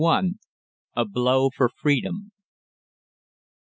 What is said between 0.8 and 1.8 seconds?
A BLOW FOR